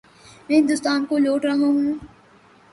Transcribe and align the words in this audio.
میں 0.47 0.57
ہندوستان 0.57 1.05
کو 1.05 1.17
لوٹ 1.17 1.45
رہا 1.45 1.53
ہوں۔ 1.53 1.93